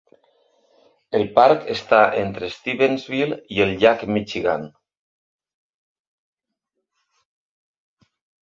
El 1.19 1.25
parc 1.35 1.67
està 1.73 1.99
entre 2.21 2.49
Stevensville 2.55 3.37
i 3.57 3.61
el 3.67 3.75
llac 3.83 4.07
Michigan. 4.15 4.65